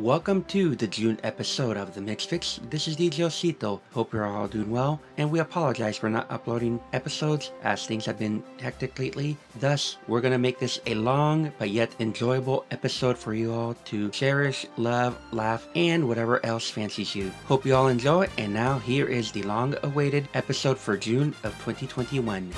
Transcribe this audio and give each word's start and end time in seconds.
Welcome 0.00 0.44
to 0.44 0.74
the 0.76 0.86
June 0.86 1.20
episode 1.24 1.76
of 1.76 1.94
The 1.94 2.00
Mix 2.00 2.24
Fix. 2.24 2.58
This 2.70 2.88
is 2.88 2.96
DJ 2.96 3.26
Osito. 3.26 3.80
Hope 3.92 4.14
you're 4.14 4.24
all 4.24 4.48
doing 4.48 4.70
well, 4.70 4.98
and 5.18 5.30
we 5.30 5.40
apologize 5.40 5.98
for 5.98 6.08
not 6.08 6.30
uploading 6.30 6.80
episodes 6.94 7.52
as 7.62 7.84
things 7.84 8.06
have 8.06 8.18
been 8.18 8.42
hectic 8.58 8.98
lately. 8.98 9.36
Thus, 9.58 9.98
we're 10.08 10.22
gonna 10.22 10.38
make 10.38 10.58
this 10.58 10.80
a 10.86 10.94
long 10.94 11.52
but 11.58 11.68
yet 11.68 11.94
enjoyable 12.00 12.64
episode 12.70 13.18
for 13.18 13.34
you 13.34 13.52
all 13.52 13.74
to 13.74 14.08
cherish, 14.08 14.64
love, 14.78 15.18
laugh, 15.32 15.68
and 15.74 16.08
whatever 16.08 16.44
else 16.46 16.70
fancies 16.70 17.14
you. 17.14 17.30
Hope 17.44 17.66
you 17.66 17.74
all 17.74 17.88
enjoy, 17.88 18.22
it, 18.22 18.30
and 18.38 18.54
now 18.54 18.78
here 18.78 19.06
is 19.06 19.30
the 19.30 19.42
long 19.42 19.74
awaited 19.82 20.26
episode 20.32 20.78
for 20.78 20.96
June 20.96 21.34
of 21.44 21.52
2021. 21.62 22.54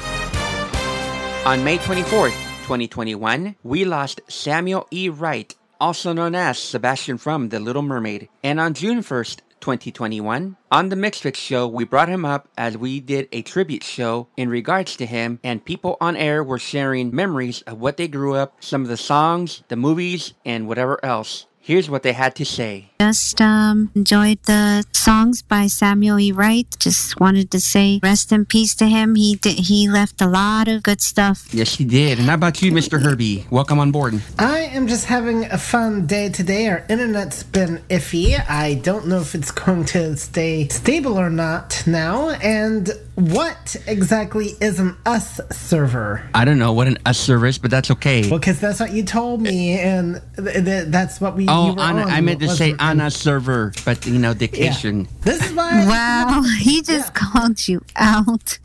On 1.45 1.65
May 1.65 1.79
24th, 1.79 2.39
2021, 2.63 3.57
we 3.65 3.85
lost 3.85 4.21
Samuel 4.29 4.87
E. 4.93 5.09
Wright 5.09 5.53
also 5.83 6.13
known 6.13 6.33
as 6.33 6.61
Sebastian 6.61 7.19
from 7.19 7.49
The 7.49 7.59
Little 7.59 7.83
Mermaid. 7.83 8.29
And 8.45 8.61
on 8.61 8.73
June 8.73 9.01
1st, 9.01 9.41
2021, 9.59 10.57
on 10.71 10.89
the 10.91 10.95
Mixfix 10.95 11.35
show, 11.35 11.67
we 11.67 11.83
brought 11.83 12.09
him 12.09 12.25
up 12.25 12.49
as 12.57 12.79
we 12.79 13.01
did 13.01 13.29
a 13.33 13.43
tribute 13.43 13.83
show 13.83 14.29
in 14.37 14.49
regards 14.49 14.95
to 14.95 15.07
him, 15.07 15.41
and 15.43 15.65
people 15.65 15.97
on 16.01 16.15
air 16.15 16.45
were 16.45 16.61
sharing 16.61 17.13
memories 17.13 17.63
of 17.63 17.81
what 17.81 17.97
they 17.97 18.07
grew 18.07 18.37
up, 18.37 18.55
some 18.61 18.83
of 18.83 18.89
the 18.89 18.97
songs, 18.97 19.65
the 19.67 19.75
movies, 19.75 20.35
and 20.45 20.69
whatever 20.69 21.05
else. 21.05 21.47
Here's 21.65 21.89
what 21.89 22.03
they 22.03 22.13
had 22.13 22.35
to 22.37 22.45
say. 22.45 22.91
Just 23.01 23.41
um, 23.41 23.93
enjoyed 23.95 24.43
the 24.47 24.85
songs 24.91 25.43
by 25.43 25.69
Samuel 25.69 26.19
E. 26.19 26.33
Wright. 26.33 26.67
Just 26.81 27.21
wanted 27.21 27.53
to 27.53 27.61
say 27.61 28.01
rest 28.03 28.33
in 28.33 28.47
peace 28.47 28.75
to 28.75 28.87
him. 28.87 29.15
He 29.15 29.37
did, 29.37 29.61
he 29.61 29.89
left 29.89 30.21
a 30.21 30.27
lot 30.27 30.67
of 30.67 30.83
good 30.83 31.01
stuff. 31.01 31.47
Yes, 31.55 31.77
he 31.77 31.85
did. 31.85 32.19
And 32.19 32.27
how 32.27 32.35
about 32.35 32.63
you, 32.63 32.73
Mr. 32.73 33.01
Herbie? 33.01 33.47
Welcome 33.49 33.79
on 33.79 33.93
board. 33.93 34.21
I 34.41 34.63
am 34.75 34.89
just 34.89 35.07
having 35.07 35.45
a 35.45 35.59
fun 35.59 36.07
day 36.09 36.31
today. 36.31 36.67
Our 36.69 36.85
internet's 36.89 37.45
been 37.45 37.79
iffy. 37.89 38.45
I 38.49 38.75
don't 38.75 39.07
know 39.07 39.21
if 39.21 39.37
it's 39.37 39.51
going 39.63 39.85
to 39.87 40.17
stay 40.17 40.67
stable 40.67 41.17
or 41.17 41.31
not 41.31 41.85
now. 41.87 42.31
And 42.31 42.91
what 43.15 43.77
exactly 43.87 44.55
is 44.61 44.81
an 44.81 44.97
US 45.07 45.41
server? 45.51 46.29
I 46.35 46.45
don't 46.45 46.59
know 46.59 46.73
what 46.73 46.87
an 46.87 46.99
US 47.07 47.19
server 47.19 47.47
is, 47.47 47.59
but 47.59 47.71
that's 47.71 47.91
okay. 47.91 48.29
Well, 48.29 48.39
because 48.39 48.61
that's 48.61 48.81
what 48.81 48.93
you 48.93 49.03
told 49.03 49.43
me, 49.43 49.79
and 49.79 50.23
th- 50.37 50.65
th- 50.65 50.87
that's 50.89 51.21
what 51.21 51.37
we. 51.37 51.47
Oh, 51.49 51.69
you 51.69 51.75
were 51.75 51.83
on, 51.83 51.99
on, 51.99 52.11
I 52.11 52.21
meant 52.21 52.41
to 52.41 52.49
say 52.49 52.71
it? 52.71 52.81
on 52.81 53.01
a 53.01 53.11
server, 53.11 53.73
but 53.85 54.07
you 54.07 54.19
know, 54.19 54.35
dictation. 54.35 55.09
This 55.21 55.45
is 55.45 55.53
why. 55.53 55.87
Wow, 55.87 56.43
he 56.59 56.83
just 56.83 57.15
called 57.15 57.69
you 57.69 57.83
out. 57.97 58.59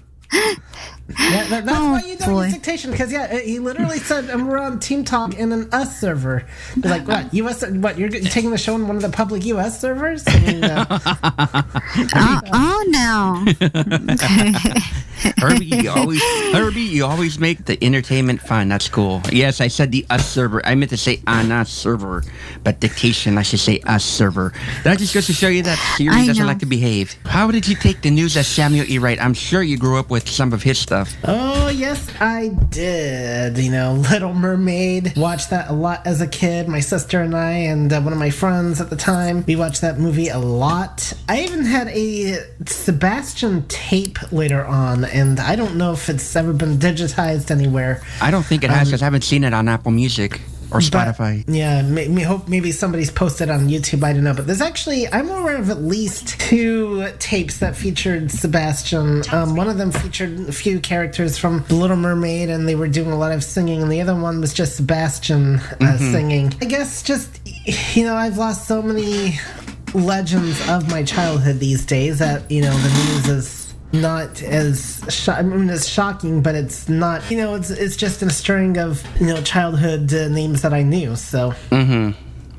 Yeah, 1.10 1.44
that, 1.48 1.66
that's 1.66 1.78
Oh, 1.78 1.92
why 1.92 2.02
you 2.02 2.18
don't 2.18 2.30
boy. 2.30 2.44
use 2.46 2.54
dictation 2.54 2.92
because 2.92 3.12
yeah, 3.12 3.40
he 3.40 3.60
literally 3.60 3.98
said 4.00 4.30
um, 4.30 4.46
we're 4.48 4.58
on 4.60 4.80
Team 4.80 5.06
Talk 5.06 5.36
in 5.36 5.52
an 5.54 5.70
US 5.72 6.00
server. 6.02 6.46
You're 6.76 6.92
like 6.92 7.08
what 7.08 7.34
US? 7.34 7.66
What 7.66 7.98
you're 7.98 8.10
taking 8.10 8.52
the 8.52 8.58
show 8.58 8.74
on 8.74 8.88
one 8.88 8.98
of 8.98 9.02
the 9.02 9.10
public 9.10 9.46
US 9.46 9.80
servers? 9.80 10.24
I 10.28 10.40
mean, 10.42 10.64
uh, 10.66 10.86
Oh, 12.16 12.42
oh 12.54 12.84
no. 12.90 13.46
Herbie, 15.40 15.66
you 15.66 15.90
always 15.90 16.22
Herbie, 16.54 16.82
you 16.82 17.04
always 17.06 17.40
make 17.40 17.66
the 17.66 17.84
entertainment 17.84 18.40
fun. 18.42 18.68
That's 18.70 18.88
cool. 18.88 19.22
Yes, 19.32 19.62
I 19.62 19.68
said 19.68 19.92
the 19.92 20.06
us 20.12 20.30
server. 20.30 20.64
I 20.66 20.76
meant 20.76 20.92
to 20.92 20.98
say 20.98 21.22
on 21.26 21.52
us 21.52 21.72
server, 21.72 22.24
but 22.64 22.80
dictation 22.80 23.38
I 23.38 23.42
should 23.42 23.60
say 23.60 23.80
us 23.88 24.06
server. 24.06 24.54
That 24.84 25.00
just 25.00 25.14
goes 25.16 25.26
to 25.28 25.34
show 25.34 25.48
you 25.48 25.64
that 25.64 25.78
Siri 25.98 26.14
doesn't 26.28 26.38
know. 26.38 26.46
like 26.46 26.60
to 26.60 26.66
behave. 26.68 27.16
How 27.26 27.50
did 27.50 27.68
you 27.68 27.76
take 27.76 28.02
the 28.02 28.12
news 28.12 28.38
as 28.38 28.46
Samuel 28.48 28.86
E. 28.90 29.00
Wright? 29.00 29.20
I'm 29.20 29.34
sure 29.34 29.64
you 29.64 29.78
grew 29.78 29.98
up 29.98 30.10
with 30.12 30.30
some 30.30 30.54
of 30.54 30.62
his 30.62 30.78
stuff. 30.78 30.97
Oh 31.24 31.70
yes, 31.70 32.10
I 32.20 32.50
did. 32.70 33.58
You 33.58 33.72
know, 33.72 33.94
Little 34.12 34.34
Mermaid. 34.34 35.16
Watched 35.18 35.50
that 35.50 35.70
a 35.70 35.74
lot 35.74 36.06
as 36.06 36.22
a 36.22 36.28
kid. 36.28 36.68
My 36.68 36.80
sister 36.80 37.22
and 37.22 37.36
I, 37.36 37.52
and 37.52 37.92
uh, 37.92 38.02
one 38.02 38.14
of 38.14 38.20
my 38.20 38.30
friends 38.30 38.80
at 38.82 38.90
the 38.90 38.96
time, 38.96 39.44
we 39.48 39.56
watched 39.56 39.82
that 39.82 40.00
movie 40.00 40.30
a 40.30 40.40
lot. 40.40 41.14
I 41.28 41.42
even 41.44 41.64
had 41.66 41.88
a 41.90 42.38
Sebastian 42.66 43.68
tape 43.68 44.20
later 44.32 44.66
on, 44.66 45.06
and 45.06 45.40
I 45.40 45.56
don't 45.56 45.76
know 45.76 45.94
if 45.94 46.10
it's 46.10 46.36
ever 46.36 46.54
been 46.54 46.78
digitized 46.78 47.52
anywhere. 47.52 48.02
I 48.22 48.32
don't 48.32 48.46
think 48.46 48.64
it 48.64 48.70
has 48.70 48.88
because 48.88 49.02
I 49.02 49.06
haven't 49.06 49.24
seen 49.24 49.44
it 49.44 49.54
on 49.54 49.68
Apple 49.68 49.92
Music 49.92 50.42
or 50.72 50.80
But, 50.80 50.84
Spotify. 51.16 51.44
yeah, 51.48 51.82
may, 51.82 52.08
may 52.08 52.24
hope 52.24 52.48
maybe 52.48 52.72
somebody's 52.72 53.10
posted 53.12 53.50
on 53.50 53.68
YouTube. 53.68 54.04
I 54.04 54.14
don't 54.14 54.24
know, 54.24 54.34
but 54.34 54.46
there's 54.48 54.62
actually 54.62 55.08
I'm 55.08 55.30
aware 55.30 55.58
of 55.58 55.70
at 55.70 55.82
least 55.82 56.40
two 56.40 57.08
tapes 57.20 57.60
that 57.60 57.76
featured 57.76 58.32
Sebastian. 58.32 59.24
Um, 59.32 59.56
one 59.56 59.70
of 59.70 59.78
them 59.78 59.92
featured 59.92 60.48
a 60.50 60.52
few 60.52 60.80
characters 60.80 61.38
from 61.38 61.64
The 61.68 61.76
Little 61.76 61.98
Mermaid, 61.98 62.50
and 62.50 62.68
they 62.68 62.76
were 62.76 62.88
doing 62.88 63.12
a 63.12 63.18
lot 63.18 63.32
of 63.32 63.44
singing, 63.44 63.82
and 63.82 63.92
the 63.92 64.02
other 64.02 64.16
one 64.16 64.42
was 64.42 64.54
just 64.54 64.76
Sebastian 64.76 65.56
uh, 65.82 65.98
singing. 65.98 66.54
I 66.62 66.66
guess 66.66 67.02
just 67.04 67.40
you 67.96 68.06
know 68.06 68.16
I've 68.16 68.38
lost 68.38 68.68
so 68.68 68.82
many 68.82 69.40
legends 69.94 70.60
of 70.70 70.90
my 70.92 71.02
childhood 71.04 71.60
these 71.60 71.86
days 71.86 72.20
that 72.20 72.50
you 72.52 72.62
know 72.62 72.76
the 72.78 72.90
news 72.90 73.28
is 73.30 73.67
not 73.94 74.42
as 74.44 75.02
sho- 75.10 75.34
I 75.34 75.42
mean 75.42 75.70
it's 75.70 75.88
shocking, 75.88 76.42
but 76.42 76.56
it's 76.56 76.90
not. 76.90 77.30
You 77.32 77.38
know, 77.38 77.56
it's 77.56 77.70
it's 77.70 77.96
just 77.96 78.22
a 78.22 78.30
string 78.30 78.78
of 78.78 79.02
you 79.20 79.28
know 79.28 79.42
childhood 79.42 80.14
uh, 80.14 80.28
names 80.30 80.62
that 80.62 80.74
I 80.74 80.84
knew. 80.84 81.16
So 81.16 81.54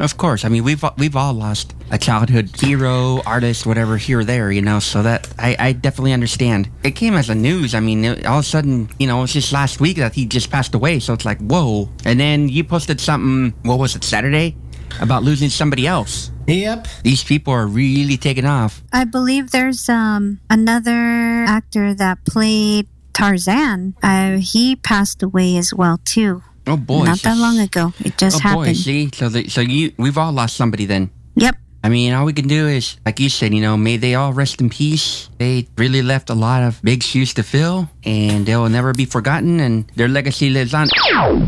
Of 0.00 0.16
course, 0.16 0.44
I 0.44 0.48
mean 0.48 0.62
we've 0.64 0.82
we've 0.96 1.16
all 1.16 1.34
lost 1.34 1.74
a 1.90 1.98
childhood 1.98 2.50
hero, 2.60 3.20
artist, 3.26 3.66
whatever 3.66 3.96
here 3.96 4.20
or 4.20 4.24
there, 4.24 4.52
you 4.52 4.62
know. 4.62 4.78
So 4.78 5.02
that 5.02 5.28
I, 5.38 5.56
I 5.58 5.72
definitely 5.72 6.12
understand. 6.12 6.70
It 6.84 6.92
came 6.92 7.14
as 7.14 7.28
a 7.28 7.34
news. 7.34 7.74
I 7.74 7.80
mean, 7.80 8.04
it- 8.04 8.24
all 8.24 8.38
of 8.38 8.44
a 8.44 8.48
sudden, 8.48 8.88
you 9.00 9.06
know, 9.08 9.22
it's 9.24 9.32
just 9.32 9.52
last 9.52 9.80
week 9.80 9.96
that 9.96 10.14
he 10.14 10.24
just 10.24 10.50
passed 10.50 10.74
away. 10.74 11.00
So 11.00 11.14
it's 11.14 11.24
like 11.24 11.38
whoa. 11.40 11.90
And 12.04 12.18
then 12.20 12.48
you 12.48 12.62
posted 12.64 13.00
something. 13.00 13.58
What 13.64 13.78
was 13.78 13.96
it? 13.96 14.04
Saturday 14.04 14.56
about 15.00 15.24
losing 15.24 15.48
somebody 15.50 15.86
else. 15.86 16.30
Yep. 16.48 16.88
These 17.04 17.22
people 17.24 17.52
are 17.52 17.66
really 17.66 18.16
taking 18.16 18.44
off. 18.46 18.82
I 18.92 19.04
believe 19.04 19.50
there's 19.50 19.88
um 19.88 20.40
another 20.50 21.44
actor 21.46 21.94
that 21.94 22.24
played 22.24 22.88
Tarzan. 23.12 23.94
Uh, 24.02 24.38
he 24.38 24.76
passed 24.76 25.22
away 25.22 25.56
as 25.56 25.72
well 25.74 25.98
too. 26.04 26.42
Oh 26.66 26.76
boy, 26.76 27.04
Not 27.04 27.22
that 27.22 27.38
long 27.38 27.58
ago. 27.58 27.92
It 28.04 28.18
just 28.18 28.36
Oh 28.44 28.54
boy, 28.54 28.72
happened. 28.72 28.76
see, 28.76 29.10
so 29.14 29.28
the, 29.28 29.48
so 29.48 29.60
you 29.60 29.92
we've 29.96 30.18
all 30.18 30.32
lost 30.32 30.56
somebody 30.56 30.84
then. 30.86 31.10
Yep. 31.36 31.56
I 31.82 31.88
mean, 31.88 32.12
all 32.12 32.24
we 32.24 32.32
can 32.32 32.48
do 32.48 32.66
is, 32.66 32.96
like 33.06 33.20
you 33.20 33.28
said, 33.28 33.54
you 33.54 33.60
know, 33.60 33.76
may 33.76 33.96
they 33.96 34.14
all 34.14 34.32
rest 34.32 34.60
in 34.60 34.68
peace. 34.68 35.28
They 35.38 35.68
really 35.76 36.02
left 36.02 36.28
a 36.28 36.34
lot 36.34 36.62
of 36.64 36.82
big 36.82 37.02
shoes 37.02 37.34
to 37.34 37.44
fill, 37.44 37.88
and 38.04 38.46
they 38.46 38.56
will 38.56 38.68
never 38.68 38.92
be 38.92 39.04
forgotten, 39.04 39.60
and 39.60 39.86
their 39.94 40.08
legacy 40.08 40.50
lives 40.50 40.74
on. 40.74 40.88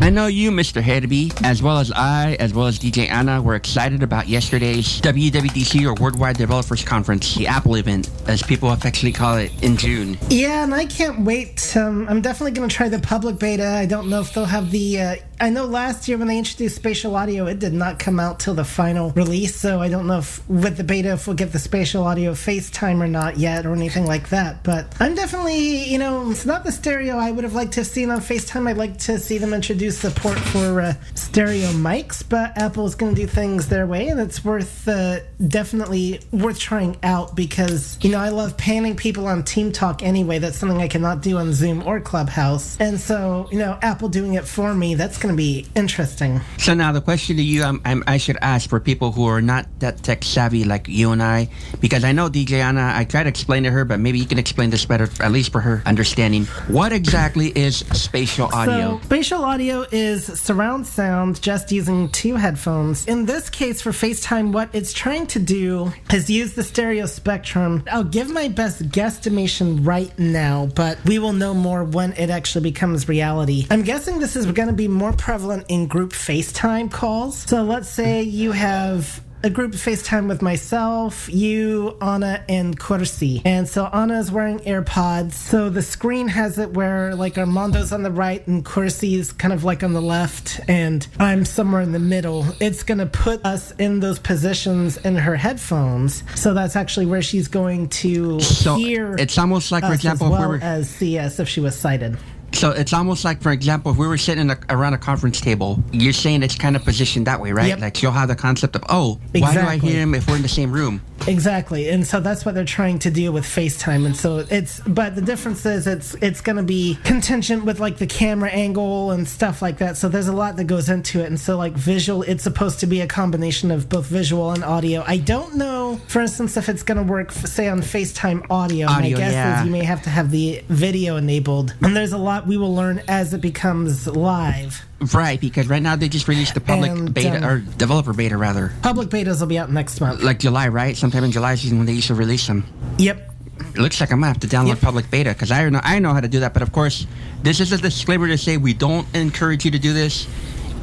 I 0.01 0.11
know 0.11 0.27
you, 0.29 0.51
Mr. 0.53 0.81
Herbie, 0.81 1.33
as 1.43 1.63
well 1.63 1.79
as 1.79 1.91
I, 1.91 2.37
as 2.39 2.55
well 2.55 2.69
as 2.69 2.79
DJ 2.79 3.09
Anna, 3.09 3.43
were 3.43 3.57
excited 3.57 4.03
about 4.03 4.29
yesterday's 4.29 5.01
WWDC 5.01 5.85
or 5.85 6.01
Worldwide 6.01 6.37
Developers 6.39 6.85
Conference, 6.85 7.35
the 7.35 7.49
Apple 7.49 7.75
event, 7.75 8.09
as 8.29 8.43
people 8.43 8.71
affectionately 8.71 9.13
call 9.13 9.37
it, 9.37 9.51
in 9.65 9.77
June. 9.77 10.17
Yeah, 10.29 10.63
and 10.63 10.73
I 10.73 10.87
can't 10.87 11.21
wait. 11.25 11.77
Um, 11.77 12.09
I'm 12.09 12.21
definitely 12.21 12.53
going 12.53 12.69
to 12.69 12.75
try 12.75 12.89
the 12.89 13.01
public 13.01 13.39
beta. 13.39 13.67
I 13.67 13.87
don't 13.87 14.09
know 14.09 14.21
if 14.21 14.33
they'll 14.33 14.45
have 14.45 14.71
the. 14.71 15.01
Uh, 15.01 15.17
I 15.41 15.49
know 15.49 15.65
last 15.65 16.07
year 16.07 16.19
when 16.19 16.29
they 16.29 16.37
introduced 16.37 16.77
spatial 16.77 17.17
audio, 17.17 17.47
it 17.47 17.59
did 17.59 17.73
not 17.73 17.99
come 17.99 18.21
out 18.21 18.41
till 18.41 18.53
the 18.53 18.65
final 18.65 19.09
release. 19.13 19.57
So 19.57 19.81
I 19.81 19.89
don't 19.89 20.07
know 20.07 20.19
if 20.19 20.47
with 20.51 20.77
the 20.77 20.85
beta 20.85 21.13
if 21.13 21.27
we'll 21.27 21.35
get 21.35 21.51
the 21.51 21.59
spatial 21.59 22.05
audio 22.05 22.33
FaceTime 22.33 23.01
or 23.01 23.09
not 23.09 23.39
yet 23.39 23.65
or 23.65 23.73
anything 23.73 24.05
like 24.05 24.29
that. 24.29 24.63
But 24.63 24.95
I'm 25.01 25.15
definitely, 25.15 25.91
you 25.91 25.99
know, 25.99 26.31
it's 26.31 26.45
not 26.45 26.63
the 26.65 26.71
stereo 26.71 27.17
I 27.17 27.31
would 27.31 27.45
have 27.45 27.55
liked 27.55 27.73
to 27.73 27.81
have 27.81 27.87
seen 27.87 28.11
on 28.11 28.21
FaceTime. 28.21 28.69
I'd 28.69 28.77
like 28.77 28.99
to 28.99 29.19
see 29.19 29.39
them 29.39 29.55
introduce 29.55 29.99
support 29.99 30.39
for 30.39 30.83
uh, 30.83 30.95
stereo 31.15 31.69
mics, 31.69 32.23
but 32.29 32.57
Apple's 32.59 32.95
going 32.95 33.15
to 33.15 33.23
do 33.23 33.27
things 33.27 33.69
their 33.69 33.87
way, 33.87 34.09
and 34.09 34.21
it's 34.21 34.45
worth 34.45 34.87
uh, 34.87 35.21
definitely 35.49 36.21
worth 36.33 36.59
trying 36.59 36.99
out 37.03 37.35
because 37.35 37.99
you 38.03 38.11
know 38.11 38.19
I 38.19 38.29
love 38.29 38.59
panning 38.59 38.95
people 38.95 39.27
on 39.27 39.45
Team 39.45 39.73
Talk 39.73 40.03
anyway. 40.03 40.39
That's 40.39 40.59
something 40.59 40.83
I 40.83 40.89
cannot 40.89 41.23
do 41.23 41.39
on 41.39 41.55
Zoom 41.55 41.87
or 41.87 41.99
Clubhouse, 41.99 42.79
and 42.79 43.01
so 43.01 43.49
you 43.51 43.59
know 43.59 43.79
Apple 43.81 44.11
doing 44.11 44.35
it 44.35 44.45
for 44.45 44.75
me. 44.75 44.95
That's 44.95 45.17
going 45.17 45.30
to 45.31 45.37
be 45.37 45.67
interesting. 45.75 46.41
So 46.59 46.75
now 46.75 46.93
the 46.93 47.01
question 47.01 47.37
to 47.37 47.43
you, 47.43 47.65
um, 47.65 47.81
I'm, 47.85 48.05
I 48.07 48.17
should 48.17 48.39
ask 48.41 48.69
for 48.69 48.81
people 48.81 49.13
who 49.13 49.27
are 49.27 49.41
not 49.41 49.67
that 49.81 50.03
tech 50.03 50.25
savvy 50.25 50.65
like 50.65 50.89
you 50.89 51.13
and 51.13 51.23
I, 51.23 51.49
because 51.81 52.05
I 52.05 52.13
know 52.13 52.29
DJ 52.29 52.53
Anna. 52.53 52.93
I 52.95 53.05
try 53.05 53.23
to 53.23 53.29
explain 53.29 53.63
to 53.65 53.71
her, 53.71 53.85
but 53.85 54.01
maybe 54.01 54.19
you 54.19 54.27
can 54.27 54.39
explain 54.39 54.71
this 54.71 54.85
better, 54.85 55.09
at 55.21 55.33
least 55.33 55.53
for 55.53 55.61
her 55.61 55.83
understanding. 55.87 56.45
What 56.69 56.93
exactly 56.93 57.49
is 57.49 57.79
spatial 57.79 58.49
audio? 58.53 58.99
So, 58.99 59.05
spatial 59.05 59.45
audio 59.45 59.85
is 59.91 60.27
surround 60.27 60.87
sound 60.87 61.41
just 61.43 61.73
using 61.73 62.09
two 62.11 62.37
headphones. 62.37 63.07
In 63.07 63.27
this 63.27 63.51
case, 63.51 63.81
for 63.81 63.91
FaceTime, 63.91 64.53
what 64.53 64.69
it's 64.73 64.93
trying 64.93 65.27
to 65.29 65.39
do 65.39 65.93
is 66.13 66.29
use 66.31 66.55
the 66.55 66.63
stereo 66.63 67.07
spectrum. 67.07 67.83
I'll 67.91 68.05
give 68.05 68.31
my 68.31 68.49
best 68.49 68.89
guesstimation 68.91 69.87
right 69.87 70.17
now, 70.19 70.67
but 70.75 71.03
we 71.05 71.19
will 71.19 71.33
know 71.33 71.55
more 71.55 71.85
when 71.85 72.13
it 72.15 72.31
actually 72.31 72.63
becomes 72.63 73.09
reality. 73.09 73.67
I'm 73.71 73.83
guessing 73.83 74.19
this 74.19 74.37
is 74.37 74.47
going 74.47 74.69
to 74.69 74.75
be 74.75 74.89
more 74.89 75.13
prevalent 75.25 75.67
in 75.69 75.87
group 75.87 76.13
FaceTime 76.13 76.91
calls. 76.91 77.39
So, 77.49 77.63
let's 77.63 77.89
say 77.89 78.23
you 78.23 78.53
have 78.53 79.21
a 79.43 79.49
group 79.49 79.73
FaceTime 79.73 80.29
with 80.29 80.43
myself, 80.43 81.27
you, 81.33 81.97
Anna, 82.03 82.45
and 82.47 82.79
Corsi. 82.79 83.41
And 83.47 83.67
so 83.67 83.87
Anna 83.87 84.19
is 84.19 84.31
wearing 84.31 84.59
AirPods. 84.59 85.33
So 85.33 85.71
the 85.71 85.81
screen 85.81 86.29
has 86.29 86.59
it 86.59 86.73
where 86.75 87.15
like 87.15 87.35
Armando's 87.39 87.91
on 87.91 88.03
the 88.03 88.11
right 88.11 88.47
and 88.47 88.63
Corsi 88.63 89.15
is 89.15 89.33
kind 89.33 89.55
of 89.55 89.65
like 89.65 89.83
on 89.83 89.95
the 89.95 90.03
left, 90.03 90.61
and 90.69 91.07
I'm 91.19 91.47
somewhere 91.47 91.81
in 91.81 91.93
the 91.93 91.99
middle. 91.99 92.45
It's 92.61 92.83
going 92.83 92.99
to 92.99 93.07
put 93.07 93.43
us 93.47 93.71
in 93.79 94.01
those 94.01 94.19
positions 94.19 94.99
in 94.99 95.17
her 95.17 95.37
headphones. 95.37 96.23
So 96.35 96.53
that's 96.53 96.77
actually 96.77 97.07
where 97.07 97.23
she's 97.23 97.49
going 97.49 97.89
to 98.05 98.41
So 98.41 98.77
hear. 98.77 99.15
it's 99.19 99.39
almost 99.39 99.73
like, 99.73 99.85
for 99.85 99.95
example, 99.95 100.27
as 100.27 100.33
we 100.33 100.39
well 100.39 100.49
were- 100.51 100.59
as 100.61 100.91
see 100.91 101.19
us 101.19 101.41
if 101.41 101.49
she 101.49 101.61
was 101.61 101.75
sighted. 101.79 102.19
So 102.53 102.71
it's 102.71 102.93
almost 102.93 103.25
like, 103.25 103.41
for 103.41 103.53
example, 103.53 103.93
if 103.93 103.99
we 103.99 104.07
were 104.07 104.19
sitting 104.19 104.43
in 104.43 104.51
a, 104.51 104.59
around 104.69 104.95
a 104.95 104.99
conference 104.99 105.41
table, 105.41 105.83
you're 105.93 106.13
saying 106.13 106.43
it's 106.43 106.57
kind 106.57 106.77
of 106.77 106.85
positioned 106.85 107.27
that 107.27 107.41
way, 107.41 107.53
right? 107.53 107.69
Yep. 107.69 107.81
Like 107.81 108.03
you'll 108.03 108.13
have 108.13 108.29
the 108.29 108.37
concept 108.37 108.77
of, 108.77 108.85
oh, 108.89 109.19
why 109.33 109.55
do 109.55 109.61
I 109.61 109.79
hear 109.79 110.01
him 110.01 110.15
if 110.15 110.29
we're 110.29 110.37
in 110.37 110.43
the 110.43 110.49
same 110.49 110.73
room? 110.73 111.01
Exactly, 111.29 111.89
and 111.91 112.07
so 112.07 112.21
that's 112.21 112.45
what 112.45 112.55
they're 112.55 112.65
trying 112.65 112.99
to 113.01 113.11
do 113.11 113.31
with 113.31 113.45
FaceTime, 113.45 114.07
and 114.07 114.17
so 114.17 114.39
it's. 114.51 114.81
But 114.81 115.15
the 115.15 115.21
difference 115.21 115.67
is, 115.67 115.87
it's 115.87 116.15
it's 116.15 116.41
going 116.41 116.57
to 116.57 116.63
be 116.63 116.99
contingent 117.05 117.65
with 117.65 117.79
like 117.79 117.99
the 117.99 118.07
camera 118.07 118.49
angle 118.49 119.11
and 119.11 119.29
stuff 119.29 119.61
like 119.61 119.79
that. 119.79 119.97
So 119.97 120.09
there's 120.09 120.29
a 120.29 120.33
lot 120.33 120.57
that 120.57 120.65
goes 120.65 120.89
into 120.89 121.21
it, 121.21 121.27
and 121.27 121.39
so 121.39 121.59
like 121.59 121.75
visual, 121.75 122.23
it's 122.23 122.43
supposed 122.43 122.81
to 122.81 122.87
be 122.87 123.03
a 123.03 123.07
combination 123.07 123.71
of 123.71 123.89
both 123.89 124.07
visual 124.07 124.51
and 124.53 124.65
audio. 124.65 125.05
I 125.07 125.19
don't 125.19 125.57
know, 125.57 126.01
for 126.09 126.23
instance, 126.23 126.57
if 126.57 126.69
it's 126.69 126.83
going 126.83 126.97
to 126.97 127.05
work, 127.05 127.33
say 127.33 127.69
on 127.69 127.81
FaceTime 127.83 128.47
audio. 128.49 128.89
Audio, 128.89 129.17
My 129.17 129.23
guess 129.23 129.33
yeah. 129.33 129.61
is 129.61 129.67
you 129.67 129.73
may 129.73 129.85
have 129.85 130.03
to 130.05 130.11
have 130.11 130.31
the 130.31 130.65
video 130.69 131.17
enabled, 131.17 131.75
and 131.83 131.95
there's 131.95 132.13
a 132.13 132.19
lot 132.19 132.40
we 132.47 132.57
will 132.57 132.75
learn 132.75 133.03
as 133.09 133.33
it 133.35 133.41
becomes 133.41 134.07
live. 134.07 134.85
Right, 135.15 135.41
because 135.41 135.69
right 135.69 135.83
now 135.83 135.97
they 135.97 136.09
just 136.09 136.29
released 136.29 136.55
the 136.55 136.61
public 136.61 136.91
And, 136.91 137.15
beta, 137.15 137.37
um, 137.39 137.45
or 137.45 137.59
developer 137.61 138.13
beta 138.13 138.37
rather. 138.37 138.73
Public 138.83 139.09
betas 139.09 139.41
will 139.41 139.47
be 139.47 139.59
out 139.59 139.71
next 139.71 140.01
month. 140.01 140.23
Like 140.23 140.39
July, 140.39 140.69
right? 140.69 140.97
Sometime 140.97 141.25
in 141.25 141.31
July 141.33 141.55
is 141.55 141.65
when 141.71 141.87
they 141.87 141.93
used 141.95 142.09
to 142.09 142.15
release 142.15 142.47
them. 142.47 142.65
Yep. 142.99 143.29
It 143.75 143.79
looks 143.79 144.01
like 144.01 144.11
I'm 144.13 144.19
gonna 144.21 144.29
have 144.29 144.41
to 144.41 144.47
download 144.47 144.69
Yep. 144.69 144.81
public 144.81 145.11
beta 145.11 145.31
because 145.31 145.51
I 145.51 145.69
know 145.69 145.81
I 145.83 145.99
know 145.99 146.13
how 146.15 146.21
to 146.21 146.29
do 146.29 146.41
that. 146.41 146.53
But 146.55 146.63
of 146.63 146.73
course, 146.73 147.07
this 147.43 147.61
is 147.61 147.73
a 147.73 147.79
disclaimer 147.79 148.27
to 148.29 148.39
say 148.39 148.57
we 148.57 148.73
don't 148.75 149.07
encourage 149.15 149.65
you 149.65 149.71
to 149.71 149.79
do 149.79 149.93
this 149.93 150.27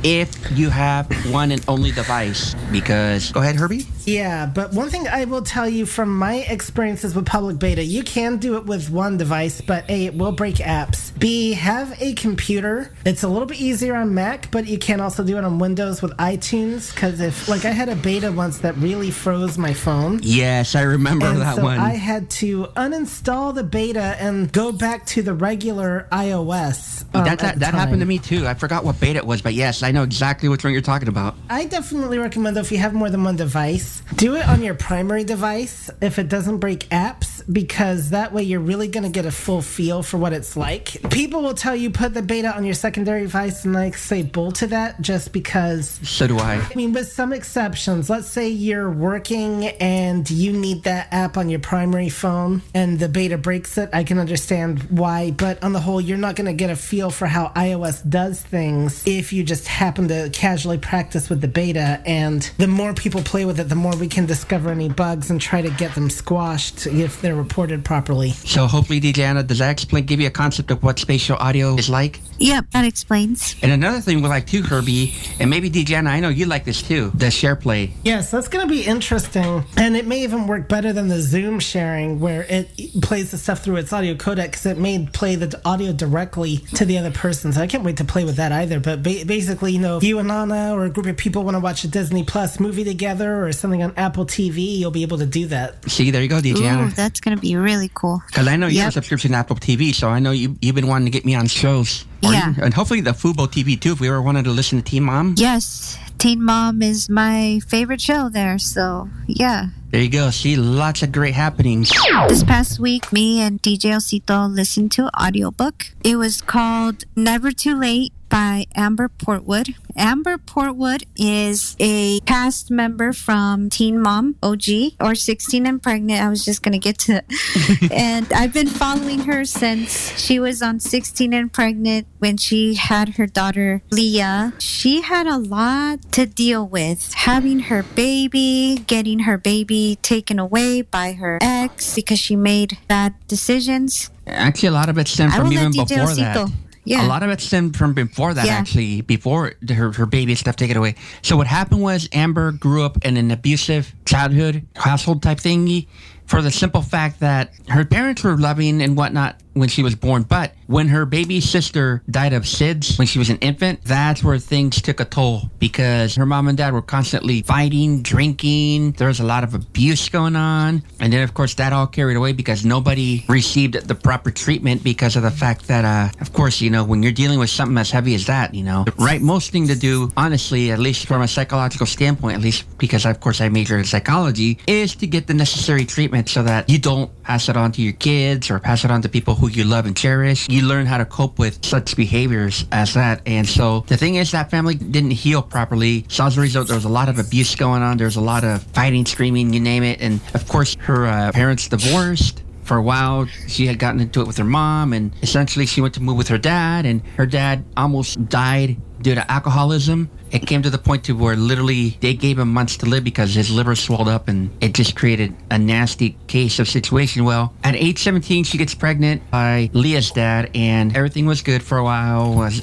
if 0.03 0.29
you 0.57 0.69
have 0.69 1.11
one 1.31 1.51
and 1.51 1.63
only 1.67 1.91
device. 1.91 2.55
Because 2.71 3.31
go 3.31 3.41
ahead, 3.41 3.55
Herbie. 3.55 3.85
Yeah, 4.07 4.45
but 4.45 4.71
one 4.71 4.89
thing 4.89 5.05
I 5.05 5.25
will 5.25 5.41
tell 5.41 5.67
you 5.67 5.85
from 5.85 6.17
my 6.17 6.35
experiences 6.35 7.13
with 7.13 7.25
public 7.25 7.59
beta, 7.59 7.83
you 7.83 8.03
can 8.03 8.37
do 8.37 8.55
it 8.55 8.65
with 8.65 8.89
one 8.89 9.17
device, 9.17 9.59
but 9.59 9.83
A, 9.89 10.05
it 10.05 10.15
will 10.15 10.31
break 10.31 10.55
apps. 10.55 11.11
B, 11.19 11.51
have 11.51 11.93
a 12.01 12.13
computer. 12.13 12.93
It's 13.05 13.23
a 13.23 13.27
little 13.27 13.45
bit 13.45 13.59
easier 13.59 13.95
on 13.95 14.13
Mac, 14.13 14.49
but 14.49 14.65
you 14.65 14.77
can 14.77 15.01
also 15.01 15.25
do 15.25 15.37
it 15.37 15.43
on 15.43 15.59
Windows 15.59 16.01
with 16.01 16.11
iTunes. 16.17 16.93
Because 16.93 17.19
if, 17.19 17.49
like, 17.49 17.65
I 17.65 17.71
had 17.71 17.89
a 17.89 17.97
beta 17.97 18.31
once 18.31 18.59
that 18.59 18.77
really 18.77 19.11
froze 19.11 19.57
my 19.57 19.73
phone. 19.73 20.21
Yes, 20.23 20.73
I 20.75 20.83
remember 20.83 21.25
And 21.25 21.41
that 21.41 21.57
so 21.57 21.63
one. 21.63 21.77
I 21.77 21.95
had 21.95 22.29
to 22.29 22.67
uninstall 22.77 23.53
the 23.53 23.63
beta 23.63 24.15
and 24.19 24.49
go 24.53 24.71
back 24.71 25.05
to 25.07 25.21
the 25.21 25.33
regular 25.33 26.07
iOS. 26.13 27.03
um, 27.13 27.25
that 27.25 27.39
that, 27.39 27.59
that 27.59 27.73
happened 27.73 27.99
to 27.99 28.05
me 28.05 28.19
too. 28.19 28.47
I 28.47 28.53
forgot 28.53 28.85
what 28.85 28.99
beta 29.01 29.19
it 29.19 29.25
was, 29.27 29.41
but 29.41 29.53
yes, 29.53 29.83
I 29.83 29.91
know 29.91 30.03
exactly 30.03 30.47
which 30.47 30.63
one 30.63 30.71
you're 30.71 30.81
talking 30.81 31.09
about. 31.09 31.35
I 31.49 31.65
definitely 31.65 32.19
recommend 32.19 32.55
though 32.55 32.61
if 32.61 32.71
you 32.71 32.77
have 32.77 32.93
more 32.93 33.09
than 33.09 33.23
one 33.23 33.35
device, 33.35 33.96
do 34.15 34.35
it 34.35 34.47
on 34.47 34.61
your 34.61 34.73
primary 34.73 35.23
device 35.23 35.89
if 36.01 36.19
it 36.19 36.29
doesn't 36.29 36.57
break 36.57 36.87
apps 36.89 37.37
because 37.51 38.09
that 38.09 38.33
way 38.33 38.43
you're 38.43 38.59
really 38.59 38.87
going 38.87 39.03
to 39.03 39.09
get 39.09 39.25
a 39.25 39.31
full 39.31 39.61
feel 39.61 40.03
for 40.03 40.17
what 40.17 40.33
it's 40.33 40.57
like. 40.57 41.09
People 41.09 41.41
will 41.41 41.53
tell 41.53 41.75
you 41.75 41.89
put 41.89 42.13
the 42.13 42.21
beta 42.21 42.55
on 42.55 42.65
your 42.65 42.73
secondary 42.73 43.21
device 43.21 43.65
and 43.65 43.77
I 43.77 43.91
say 43.91 44.23
bull 44.23 44.51
to 44.53 44.67
that 44.67 45.01
just 45.01 45.31
because 45.31 45.99
So 46.03 46.27
do 46.27 46.37
I. 46.37 46.55
I 46.55 46.75
mean, 46.75 46.93
with 46.93 47.11
some 47.11 47.33
exceptions, 47.33 48.09
let's 48.09 48.27
say 48.27 48.49
you're 48.49 48.89
working 48.91 49.65
and 49.65 50.29
you 50.29 50.51
need 50.53 50.83
that 50.83 51.07
app 51.11 51.37
on 51.37 51.49
your 51.49 51.59
primary 51.59 52.09
phone 52.09 52.61
and 52.73 52.99
the 52.99 53.09
beta 53.09 53.37
breaks 53.37 53.77
it. 53.77 53.89
I 53.93 54.03
can 54.03 54.19
understand 54.19 54.83
why, 54.89 55.31
but 55.31 55.63
on 55.63 55.73
the 55.73 55.79
whole, 55.79 56.01
you're 56.01 56.17
not 56.17 56.35
going 56.35 56.47
to 56.47 56.53
get 56.53 56.69
a 56.69 56.75
feel 56.75 57.09
for 57.09 57.27
how 57.27 57.49
iOS 57.55 58.07
does 58.07 58.41
things 58.41 59.03
if 59.05 59.31
you 59.31 59.43
just 59.43 59.67
happen 59.67 60.07
to 60.09 60.29
casually 60.31 60.77
practice 60.77 61.29
with 61.29 61.41
the 61.41 61.47
beta. 61.47 62.01
And 62.05 62.49
the 62.57 62.67
more 62.67 62.93
people 62.93 63.21
play 63.21 63.45
with 63.45 63.59
it, 63.59 63.69
the 63.69 63.75
more 63.75 63.86
we 63.95 64.07
can 64.07 64.25
discover 64.25 64.69
any 64.69 64.89
bugs 64.89 65.29
and 65.29 65.39
try 65.39 65.61
to 65.61 65.69
get 65.71 65.95
them 65.95 66.09
squashed 66.09 66.87
if 66.87 67.21
they're 67.21 67.35
reported 67.35 67.85
properly. 67.85 68.31
So 68.31 68.67
hopefully, 68.67 68.99
DJ 68.99 69.19
Anna, 69.19 69.43
does 69.43 69.59
that 69.59 69.71
explain, 69.71 70.05
give 70.05 70.19
you 70.19 70.27
a 70.27 70.31
concept 70.31 70.71
of 70.71 70.83
what 70.83 70.99
spatial 70.99 71.37
audio 71.37 71.75
is 71.75 71.89
like? 71.89 72.19
Yep, 72.39 72.71
that 72.71 72.85
explains. 72.85 73.55
And 73.61 73.71
another 73.71 73.99
thing 73.99 74.21
we 74.21 74.29
like 74.29 74.47
too, 74.47 74.61
Herbie, 74.61 75.13
and 75.39 75.49
maybe 75.49 75.69
DJ 75.69 75.91
Anna, 75.91 76.11
I 76.11 76.19
know 76.19 76.29
you 76.29 76.45
like 76.45 76.65
this 76.65 76.81
too, 76.81 77.11
the 77.15 77.31
share 77.31 77.55
play. 77.55 77.93
Yes, 78.03 78.31
that's 78.31 78.47
going 78.47 78.67
to 78.67 78.69
be 78.69 78.83
interesting. 78.83 79.63
And 79.75 79.95
it 79.95 80.05
may 80.05 80.23
even 80.23 80.47
work 80.47 80.67
better 80.67 80.93
than 80.93 81.07
the 81.07 81.21
Zoom 81.21 81.59
sharing 81.59 82.19
where 82.19 82.43
it 82.43 82.69
plays 83.01 83.31
the 83.31 83.37
stuff 83.37 83.63
through 83.63 83.77
its 83.77 83.91
audio 83.93 84.13
codec 84.13 84.45
because 84.45 84.65
it 84.65 84.77
may 84.77 85.05
play 85.05 85.35
the 85.35 85.59
audio 85.65 85.93
directly 85.93 86.57
to 86.75 86.85
the 86.85 86.97
other 86.97 87.11
person. 87.11 87.53
So 87.53 87.61
I 87.61 87.67
can't 87.67 87.83
wait 87.83 87.97
to 87.97 88.05
play 88.05 88.25
with 88.25 88.35
that 88.37 88.51
either. 88.51 88.79
But 88.79 89.03
ba- 89.03 89.23
basically, 89.25 89.73
you 89.73 89.79
know, 89.79 89.97
if 89.97 90.03
you 90.03 90.19
and 90.19 90.31
Anna 90.31 90.73
or 90.73 90.85
a 90.85 90.89
group 90.89 91.07
of 91.07 91.17
people 91.17 91.43
want 91.43 91.55
to 91.55 91.59
watch 91.59 91.83
a 91.83 91.87
Disney 91.87 92.23
Plus 92.23 92.59
movie 92.59 92.83
together 92.83 93.45
or 93.45 93.51
something 93.51 93.76
on 93.83 93.93
Apple 93.97 94.25
TV, 94.25 94.77
you'll 94.77 94.91
be 94.91 95.01
able 95.03 95.17
to 95.19 95.25
do 95.25 95.47
that. 95.47 95.89
See, 95.89 96.11
there 96.11 96.21
you 96.21 96.27
go, 96.27 96.39
DJ 96.39 96.57
Ooh, 96.61 96.65
Anna. 96.65 96.91
that's 96.95 97.19
gonna 97.19 97.37
be 97.37 97.55
really 97.55 97.89
cool. 97.93 98.21
Because 98.27 98.47
I 98.47 98.55
know 98.55 98.67
you 98.67 98.79
have 98.79 98.89
a 98.89 98.91
subscription 98.93 99.31
to 99.31 99.37
Apple 99.37 99.55
TV, 99.55 99.93
so 99.93 100.09
I 100.09 100.19
know 100.19 100.31
you, 100.31 100.57
you've 100.61 100.75
been 100.75 100.87
wanting 100.87 101.05
to 101.05 101.11
get 101.11 101.25
me 101.25 101.35
on 101.35 101.47
shows. 101.47 102.05
Yeah. 102.21 102.55
you- 102.55 102.63
and 102.63 102.73
hopefully 102.73 103.01
the 103.01 103.11
Fubo 103.11 103.47
TV 103.47 103.79
too, 103.79 103.93
if 103.93 103.99
we 103.99 104.07
ever 104.07 104.21
wanted 104.21 104.45
to 104.45 104.51
listen 104.51 104.79
to 104.81 104.83
Teen 104.83 105.03
Mom. 105.03 105.35
Yes, 105.37 105.97
Teen 106.17 106.43
Mom 106.43 106.81
is 106.81 107.09
my 107.09 107.59
favorite 107.67 108.01
show 108.01 108.29
there. 108.29 108.57
So 108.57 109.09
yeah. 109.27 109.67
There 109.91 110.01
you 110.01 110.09
go. 110.09 110.29
See, 110.31 110.57
lots 110.57 111.01
of 111.01 111.13
great 111.13 111.33
happenings. 111.33 111.89
This 112.27 112.43
past 112.43 112.77
week, 112.77 113.13
me 113.13 113.39
and 113.39 113.61
DJ 113.61 113.91
Osito 113.93 114.53
listened 114.53 114.91
to 114.93 115.03
an 115.05 115.09
audiobook. 115.17 115.85
It 116.03 116.17
was 116.17 116.41
called 116.41 117.05
Never 117.15 117.51
Too 117.53 117.73
Late 117.79 118.11
by 118.37 118.67
Amber 118.75 119.09
Portwood. 119.09 119.73
Amber 119.95 120.37
Portwood 120.37 121.03
is 121.17 121.75
a 121.79 122.19
cast 122.19 122.69
member 122.69 123.11
from 123.11 123.67
Teen 123.67 123.99
Mom 123.99 124.35
OG 124.43 124.93
or 124.99 125.15
16 125.15 125.65
and 125.65 125.81
Pregnant. 125.81 126.21
I 126.21 126.29
was 126.29 126.45
just 126.45 126.61
going 126.61 126.73
to 126.73 126.77
get 126.77 126.99
to 126.99 127.23
it. 127.23 127.91
and 127.91 128.31
I've 128.31 128.53
been 128.53 128.67
following 128.67 129.21
her 129.21 129.43
since 129.43 130.15
she 130.19 130.37
was 130.37 130.61
on 130.61 130.79
16 130.79 131.33
and 131.33 131.51
Pregnant 131.51 132.05
when 132.19 132.37
she 132.37 132.75
had 132.75 133.15
her 133.15 133.25
daughter 133.25 133.81
Leah. 133.89 134.53
She 134.59 135.01
had 135.01 135.25
a 135.25 135.37
lot 135.37 136.11
to 136.11 136.27
deal 136.27 136.67
with 136.67 137.15
having 137.15 137.61
her 137.71 137.81
baby, 137.81 138.83
getting 138.85 139.21
her 139.21 139.39
baby 139.39 139.97
taken 140.03 140.37
away 140.37 140.83
by 140.83 141.13
her 141.13 141.39
ex 141.41 141.95
because 141.95 142.19
she 142.19 142.35
made 142.35 142.77
bad 142.87 143.15
decisions. 143.27 144.11
Actually, 144.27 144.69
a 144.69 144.73
lot 144.73 144.89
of 144.89 144.99
it 144.99 145.07
stemmed 145.07 145.33
from 145.33 145.51
even 145.51 145.71
before 145.71 146.13
that. 146.13 146.51
Yeah. 146.87 147.05
A 147.05 147.07
lot 147.07 147.21
of 147.21 147.29
it 147.29 147.41
stemmed 147.41 147.75
from 147.75 147.93
before 147.93 148.33
that, 148.33 148.45
Yeah. 148.45 148.53
actually, 148.53 149.01
before 149.01 149.53
her, 149.69 149.91
her 149.91 150.05
baby 150.05 150.35
stuff 150.35 150.55
taken 150.55 150.77
away. 150.77 150.95
So 151.21 151.35
what 151.35 151.47
happened 151.47 151.81
was 151.81 152.07
Amber 152.13 152.53
grew 152.53 152.83
up 152.83 153.03
in 153.03 153.17
an 153.17 153.29
abusive 153.29 153.93
childhood, 154.05 154.65
household 154.75 155.21
type 155.21 155.39
thingy, 155.39 155.87
for 156.25 156.41
the 156.41 156.51
simple 156.51 156.81
fact 156.81 157.19
that 157.19 157.51
her 157.69 157.83
parents 157.85 158.23
were 158.23 158.37
loving 158.37 158.81
and 158.81 158.95
whatnot 158.97 159.35
when 159.59 159.69
she 159.69 159.83
was 159.83 159.95
born, 159.95 160.23
but 160.23 160.53
when 160.67 160.89
her 160.89 161.05
baby 161.05 161.39
sister 161.39 162.03
died 162.09 162.33
of 162.33 162.43
SIDS 162.43 162.97
when 162.97 163.07
she 163.07 163.19
was 163.19 163.29
an 163.29 163.37
infant, 163.37 163.83
that's 163.83 164.23
where 164.23 164.37
things 164.37 164.81
took 164.81 164.99
a 164.99 165.05
toll 165.05 165.49
because 165.59 166.15
her 166.15 166.25
mom 166.25 166.47
and 166.47 166.57
dad 166.57 166.73
were 166.73 166.81
constantly 166.81 167.41
fighting, 167.41 168.01
drinking. 168.01 168.91
There 168.93 169.07
was 169.07 169.19
a 169.19 169.23
lot 169.23 169.43
of 169.43 169.53
abuse 169.53 170.09
going 170.09 170.35
on. 170.35 170.83
And 170.99 171.11
then, 171.11 171.23
of 171.23 171.33
course, 171.33 171.55
that 171.55 171.73
all 171.73 171.87
carried 171.87 172.17
away 172.17 172.33
because 172.33 172.65
nobody 172.65 173.25
received 173.29 173.87
the 173.87 173.95
proper 173.95 174.29
treatment 174.29 174.83
because 174.83 175.15
of 175.15 175.23
the 175.23 175.31
fact 175.31 175.67
that, 175.67 175.85
uh, 175.85 176.11
of 176.21 176.33
course, 176.33 176.61
you 176.61 176.69
know, 176.69 176.83
when 176.83 177.01
you're 177.01 177.11
dealing 177.11 177.39
with 177.39 177.49
something 177.49 177.77
as 177.77 177.89
heavy 177.89 178.13
as 178.13 178.25
that, 178.25 178.53
you 178.53 178.63
know, 178.63 178.83
the 178.83 178.91
right 179.03 179.21
most 179.21 179.51
thing 179.51 179.67
to 179.67 179.75
do, 179.75 180.11
honestly, 180.17 180.71
at 180.71 180.79
least 180.79 181.07
from 181.07 181.21
a 181.21 181.27
psychological 181.27 181.85
standpoint, 181.85 182.35
at 182.35 182.41
least 182.41 182.65
because, 182.77 183.05
of 183.05 183.19
course, 183.19 183.39
I 183.39 183.49
majored 183.49 183.79
in 183.79 183.85
psychology, 183.85 184.59
is 184.67 184.95
to 184.97 185.07
get 185.07 185.27
the 185.27 185.33
necessary 185.33 185.85
treatment 185.85 186.29
so 186.29 186.43
that 186.43 186.69
you 186.69 186.77
don't 186.77 187.11
pass 187.23 187.47
it 187.47 187.55
on 187.55 187.71
to 187.73 187.81
your 187.81 187.93
kids 187.93 188.49
or 188.49 188.59
pass 188.59 188.83
it 188.83 188.91
on 188.91 189.01
to 189.01 189.09
people 189.09 189.35
who 189.35 189.46
you 189.47 189.63
love 189.63 189.85
and 189.85 189.95
cherish. 189.95 190.49
You 190.49 190.65
learn 190.65 190.85
how 190.85 190.97
to 190.97 191.05
cope 191.05 191.39
with 191.39 191.63
such 191.65 191.95
behaviors 191.95 192.65
as 192.71 192.93
that. 192.93 193.21
And 193.25 193.47
so 193.47 193.81
the 193.87 193.97
thing 193.97 194.15
is, 194.15 194.31
that 194.31 194.49
family 194.51 194.75
didn't 194.75 195.11
heal 195.11 195.41
properly. 195.41 196.05
So 196.09 196.25
as 196.25 196.37
a 196.37 196.41
result, 196.41 196.67
there 196.67 196.75
was 196.75 196.85
a 196.85 196.89
lot 196.89 197.09
of 197.09 197.19
abuse 197.19 197.55
going 197.55 197.81
on. 197.81 197.97
There 197.97 198.05
was 198.05 198.15
a 198.15 198.21
lot 198.21 198.43
of 198.43 198.63
fighting, 198.63 199.05
screaming, 199.05 199.53
you 199.53 199.59
name 199.59 199.83
it. 199.83 200.01
And 200.01 200.19
of 200.33 200.47
course, 200.47 200.75
her 200.81 201.05
uh, 201.05 201.31
parents 201.31 201.67
divorced 201.67 202.43
for 202.63 202.75
a 202.77 202.81
while 202.81 203.25
she 203.47 203.65
had 203.65 203.79
gotten 203.79 204.01
into 204.01 204.19
it 204.19 204.27
with 204.27 204.35
her 204.37 204.43
mom 204.43 204.91
and 204.91 205.13
essentially 205.21 205.65
she 205.65 205.79
went 205.79 205.93
to 205.93 206.01
move 206.01 206.17
with 206.17 206.27
her 206.27 206.37
dad 206.37 206.85
and 206.85 207.01
her 207.15 207.25
dad 207.25 207.63
almost 207.77 208.27
died 208.27 208.75
due 209.01 209.15
to 209.15 209.31
alcoholism. 209.31 210.09
It 210.37 210.45
came 210.45 210.61
to 210.61 210.69
the 210.69 210.77
point 210.77 211.05
to 211.05 211.13
where 211.13 211.35
literally 211.35 211.97
they 211.99 212.13
gave 212.13 212.37
him 212.37 212.53
months 212.53 212.77
to 212.77 212.85
live 212.85 213.03
because 213.03 213.33
his 213.33 213.49
liver 213.49 213.73
swelled 213.73 214.07
up 214.07 214.27
and 214.27 214.51
it 214.61 214.75
just 214.75 214.95
created 214.95 215.33
a 215.49 215.57
nasty 215.57 216.15
case 216.27 216.59
of 216.59 216.67
situation. 216.67 217.25
Well, 217.25 217.55
at 217.63 217.75
age 217.75 217.97
17, 218.03 218.43
she 218.43 218.59
gets 218.59 218.75
pregnant 218.75 219.23
by 219.31 219.71
Leah's 219.73 220.11
dad 220.11 220.51
and 220.53 220.95
everything 220.95 221.25
was 221.25 221.41
good 221.41 221.63
for 221.63 221.79
a 221.79 221.83
while 221.83 222.43
as, 222.43 222.61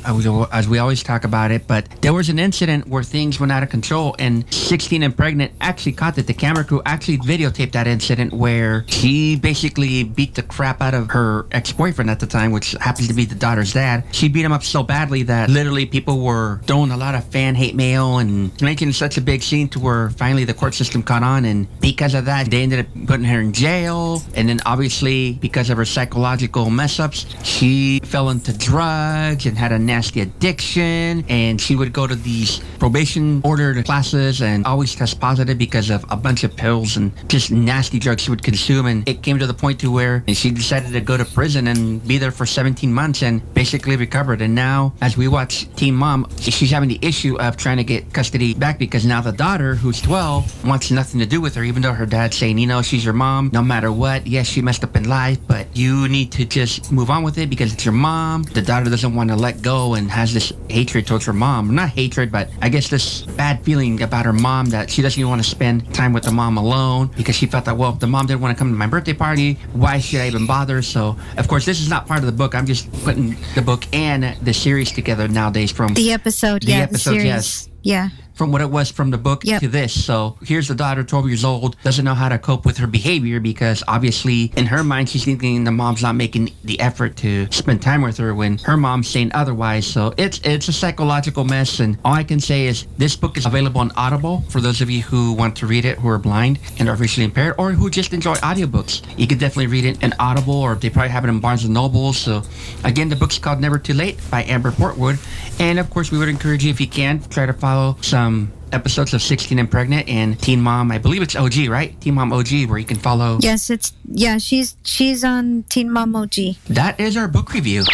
as 0.52 0.69
we 0.69 0.78
always 0.78 1.02
talk 1.02 1.25
about 1.25 1.50
it. 1.50 1.66
But 1.66 1.88
there 2.00 2.12
was 2.12 2.28
an 2.28 2.38
incident 2.38 2.87
where 2.87 3.02
things 3.02 3.40
went 3.40 3.50
out 3.50 3.64
of 3.64 3.71
control 3.71 4.14
and 4.21 4.45
16 4.54 5.02
and 5.02 5.16
pregnant 5.16 5.50
actually 5.61 5.93
caught 5.93 6.16
it. 6.16 6.28
The 6.28 6.33
camera 6.33 6.62
crew 6.64 6.81
actually 6.87 7.19
videotaped 7.19 7.73
that 7.73 7.88
incident 7.88 8.33
where 8.33 8.85
she 8.87 9.35
basically 9.35 10.04
beat 10.04 10.37
the 10.37 10.45
crap 10.45 10.81
out 10.81 10.95
of 10.95 11.11
her 11.11 11.47
ex-boyfriend 11.50 12.09
at 12.09 12.21
the 12.21 12.26
time, 12.28 12.52
which 12.52 12.76
happens 12.81 13.09
to 13.09 13.14
be 13.14 13.25
the 13.25 13.35
daughter's 13.35 13.73
dad. 13.73 14.04
She 14.12 14.28
beat 14.28 14.45
him 14.45 14.52
up 14.52 14.62
so 14.62 14.85
badly 14.85 15.25
that 15.25 15.50
literally 15.50 15.87
people 15.87 16.21
were 16.21 16.61
throwing 16.66 16.93
a 16.93 16.97
lot 16.97 17.16
of 17.16 17.25
fan 17.25 17.57
hate 17.57 17.63
mail 17.73 18.18
and 18.18 18.50
making 18.61 18.92
such 18.92 19.16
a 19.16 19.21
big 19.21 19.42
scene 19.42 19.68
to 19.68 19.80
where 19.80 20.11
finally 20.11 20.44
the 20.44 20.52
court 20.52 20.75
system 20.75 21.02
caught 21.02 21.23
on. 21.23 21.44
And 21.44 21.66
because 21.80 22.14
of 22.14 22.25
that, 22.26 22.50
they 22.50 22.62
ended 22.62 22.80
up 22.80 22.87
putting 23.06 23.25
her 23.25 23.40
in 23.40 23.52
jail. 23.52 24.23
And 24.35 24.49
then 24.49 24.61
obviously 24.66 25.35
because 25.35 25.71
of 25.71 25.78
her 25.78 25.85
psychological 25.85 26.68
mess 26.71 27.00
ups, 27.00 27.26
she 27.44 28.00
fell 28.00 28.30
into 28.30 28.56
drugs 28.56 29.47
and 29.47 29.56
had 29.56 29.73
a 29.73 29.78
nasty 29.78 30.21
addiction. 30.21 31.25
And 31.28 31.61
she 31.61 31.76
would 31.76 31.92
go 31.92 32.06
to 32.06 32.14
these 32.14 32.61
probation 32.78 33.40
ordered 33.44 33.85
classes 33.85 34.42
and 34.42 34.66
always 34.66 34.94
test 34.94 35.21
positive 35.21 35.59
because 35.59 35.90
of 35.90 36.04
a 36.11 36.16
bunch 36.16 36.44
of 36.44 36.56
pills 36.56 36.97
and 36.97 37.12
just 37.28 37.50
nasty 37.50 37.99
drugs 37.99 38.23
she 38.23 38.30
would 38.30 38.42
consume. 38.42 38.87
And 38.87 39.09
it 39.09 39.23
came 39.23 39.38
to 39.38 39.47
the 39.47 39.54
point 39.54 39.78
to 39.80 39.90
where 39.90 40.25
she 40.28 40.50
decided 40.50 40.92
to 40.92 41.00
go 41.00 41.16
to 41.16 41.25
prison 41.25 41.68
and 41.68 42.06
be 42.06 42.18
there 42.18 42.33
for 42.33 42.47
17 42.47 42.92
months 42.92 43.23
and 43.23 43.42
basically 43.54 43.97
recovered. 43.97 44.40
And 44.40 44.54
now, 44.54 44.94
as 45.00 45.16
we 45.16 45.28
watch 45.28 45.68
Teen 45.76 45.94
Mom, 45.94 46.26
she's 46.40 46.71
having 46.71 46.88
the 46.88 46.99
issue 47.02 47.38
of 47.49 47.57
trying 47.57 47.77
to 47.79 47.85
get 47.85 48.13
custody 48.13 48.55
back 48.55 48.79
because 48.79 49.05
now 49.05 49.21
the 49.21 49.33
daughter, 49.33 49.75
who's 49.75 50.01
12, 50.01 50.67
wants 50.67 50.91
nothing 50.91 51.21
to 51.21 51.27
do 51.27 51.41
with 51.41 51.55
her, 51.55 51.65
even 51.65 51.83
though 51.83 51.93
her 51.93 52.07
dad's 52.07 52.37
saying, 52.37 52.59
you 52.59 52.67
know, 52.67 52.83
she's 52.83 53.05
your 53.05 53.15
mom 53.15 53.51
no 53.53 53.63
matter 53.63 53.93
what. 53.93 54.27
Yes, 54.27 54.47
she 54.47 54.63
messed 54.63 54.85
up 54.85 54.97
in 54.97 55.09
life, 55.09 55.39
but 55.47 55.67
you 55.75 56.09
need 56.09 56.33
to 56.33 56.45
just 56.45 56.93
move 56.93 57.11
on 57.11 57.23
with 57.23 57.39
it 57.39 57.51
because 57.51 57.73
it's 57.73 57.85
your 57.85 57.95
mom. 57.95 58.43
The 58.43 58.63
daughter 58.63 58.91
doesn't 58.91 59.15
want 59.15 59.31
to 59.31 59.37
let 59.37 59.63
go 59.63 59.95
and 59.95 60.11
has 60.11 60.33
this 60.33 60.53
hatred 60.69 61.07
towards 61.07 61.27
her 61.27 61.33
mom. 61.33 61.75
Not 61.75 61.91
hatred, 61.91 62.31
but 62.31 62.49
I 62.63 62.69
guess 62.69 62.89
this 62.89 63.23
bad 63.23 63.63
feeling 63.65 64.03
about 64.03 64.25
her 64.25 64.33
mom 64.33 64.67
that 64.67 64.91
she 64.91 65.03
doesn't 65.03 65.19
even 65.19 65.31
want 65.31 65.43
to 65.43 65.49
spend 65.49 65.93
time 65.95 66.13
with 66.13 66.25
the 66.25 66.33
mom 66.33 66.57
alone 66.57 67.11
because 67.17 67.35
she 67.35 67.47
felt 67.47 67.65
that, 67.67 67.77
well, 67.77 67.93
if 67.93 68.01
the 68.01 68.07
mom 68.07 68.27
didn't 68.27 68.41
want 68.41 68.57
to 68.57 68.59
come 68.59 68.71
to 68.71 68.77
my 68.77 68.87
birthday 68.87 69.13
party, 69.13 69.55
why 69.73 69.99
should 69.99 70.21
I 70.21 70.27
even 70.27 70.47
bother? 70.47 70.83
So, 70.83 71.17
of 71.37 71.49
course, 71.49 71.65
this 71.65 71.81
is 71.81 71.89
not 71.89 72.07
part 72.07 72.21
of 72.21 72.27
the 72.27 72.33
book. 72.33 72.55
I'm 72.55 72.67
just 72.67 72.91
putting 73.05 73.37
the 73.55 73.63
book 73.63 73.85
and 73.93 74.37
the 74.45 74.55
series 74.55 74.93
together 74.93 75.29
nowadays 75.29 75.71
from 75.71 75.95
the 75.95 76.13
episode. 76.13 76.63
The 76.63 76.73
yeah, 76.73 76.79
episode, 76.79 77.11
the 77.11 77.21
series. 77.21 77.34
Yes. 77.35 77.69
Yeah 77.83 78.09
from 78.35 78.53
what 78.53 78.61
it 78.61 78.71
was 78.71 78.91
from 78.91 79.11
the 79.11 79.19
book 79.19 79.45
yep. 79.45 79.61
to 79.61 79.69
this. 79.69 80.05
So 80.05 80.37
here's 80.43 80.69
the 80.69 80.75
daughter, 80.75 81.03
12 81.05 81.29
years 81.29 81.45
old, 81.45 81.76
doesn't 81.83 82.05
know 82.05 82.14
how 82.14 82.29
to 82.29 82.38
cope 82.38 82.67
with 82.67 82.76
her 82.79 82.87
behavior 82.87 83.41
because 83.41 83.83
obviously 83.88 84.53
in 84.57 84.67
her 84.67 84.85
mind 84.85 85.09
she's 85.09 85.25
thinking 85.25 85.64
the 85.64 85.71
mom's 85.71 86.03
not 86.03 86.14
making 86.14 86.50
the 86.64 86.79
effort 86.81 87.17
to 87.19 87.50
spend 87.50 87.81
time 87.81 88.03
with 88.03 88.17
her 88.19 88.35
when 88.35 88.59
her 88.59 88.76
mom's 88.76 89.09
saying 89.09 89.31
otherwise. 89.35 89.87
So 89.87 90.12
it's 90.17 90.41
it's 90.45 90.69
a 90.69 90.73
psychological 90.73 91.45
mess, 91.45 91.81
and 91.81 91.99
all 92.05 92.14
I 92.14 92.25
can 92.25 92.41
say 92.41 92.67
is 92.67 92.87
this 92.99 93.17
book 93.17 93.37
is 93.37 93.47
available 93.47 93.81
on 93.81 93.93
Audible 93.97 94.43
for 94.49 94.61
those 94.61 94.81
of 94.81 94.91
you 94.91 95.03
who 95.03 95.33
want 95.33 95.57
to 95.57 95.67
read 95.67 95.85
it 95.85 95.99
who 95.99 96.09
are 96.09 96.19
blind 96.19 96.59
and 96.79 96.88
are 96.88 96.97
visually 96.97 97.25
impaired, 97.25 97.55
or 97.59 97.73
who 97.73 97.88
just 97.91 98.12
enjoy 98.12 98.35
audiobooks. 98.37 99.03
You 99.17 99.26
can 99.26 99.38
definitely 99.38 99.69
read 99.69 99.85
it 99.85 100.03
in 100.03 100.12
Audible, 100.19 100.55
or 100.55 100.75
they 100.75 100.91
probably 100.91 101.11
have 101.11 101.25
it 101.25 101.29
in 101.29 101.41
Barnes 101.41 101.64
and 101.64 101.75
Noble. 101.75 102.12
So 102.12 102.43
again, 102.85 103.09
the 103.09 103.17
book's 103.17 103.38
called 103.38 103.61
Never 103.61 103.79
Too 103.79 103.95
Late 103.95 104.19
by 104.31 104.43
Amber 104.45 104.73
Portwood, 104.73 105.19
and 105.61 105.79
of 105.79 105.91
course 105.91 106.11
we 106.11 106.19
would 106.19 106.29
encourage 106.29 106.64
you 106.64 106.71
if 106.71 106.81
you 106.81 106.88
can 106.88 107.21
try 107.29 107.47
to 107.47 107.53
follow 107.53 107.97
some 108.00 108.24
Um, 108.25 108.52
episodes 108.73 109.14
of 109.14 109.23
16 109.23 109.59
and 109.59 109.71
Pregnant 109.71 110.09
and 110.09 110.40
Teen 110.40 110.61
Mom. 110.61 110.90
I 110.90 110.99
believe 110.99 111.23
it's 111.23 111.37
OG, 111.37 111.69
right? 111.69 111.99
Teen 112.00 112.14
Mom 112.14 112.33
OG, 112.33 112.66
where 112.66 112.78
you 112.78 112.85
can 112.85 112.97
follow. 112.97 113.38
Yes, 113.40 113.71
it's 113.71 113.93
yeah. 114.07 114.38
She's 114.38 114.76
she's 114.83 115.23
on 115.23 115.64
Teen 115.69 115.93
Mom 115.93 116.16
OG. 116.16 116.35
That 116.69 116.99
is 116.99 117.16
our 117.16 117.28
book 117.28 117.52
review. 117.52 117.85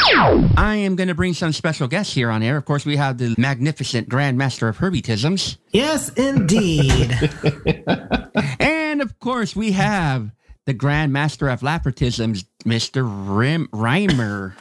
I 0.56 0.76
am 0.76 0.96
going 0.96 1.08
to 1.08 1.14
bring 1.14 1.34
some 1.34 1.52
special 1.52 1.88
guests 1.88 2.14
here 2.14 2.30
on 2.30 2.42
air. 2.42 2.56
Of 2.56 2.64
course, 2.64 2.86
we 2.86 2.96
have 2.96 3.18
the 3.18 3.34
magnificent 3.38 4.08
Grand 4.08 4.38
Master 4.38 4.68
of 4.68 4.78
Herbietisms. 4.78 5.58
Yes, 5.72 6.10
indeed. 6.10 7.10
and 8.60 9.02
of 9.02 9.18
course, 9.18 9.56
we 9.56 9.72
have 9.72 10.30
the 10.64 10.72
Grand 10.72 11.12
Master 11.12 11.48
of 11.48 11.60
Laughertisms, 11.60 12.44
Mr. 12.64 13.02
Rim 13.04 13.68
Reimer. 13.72 14.54